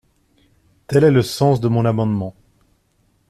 Tel 0.87 1.03
est 1.03 1.11
le 1.11 1.21
sens 1.21 1.61
de 1.61 1.67
mon 1.67 1.85
amendement. 1.85 2.33